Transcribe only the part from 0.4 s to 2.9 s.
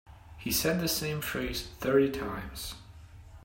said the same phrase thirty times.